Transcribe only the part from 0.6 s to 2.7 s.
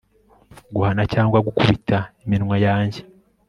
Guhana cyangwa gukubita iminwa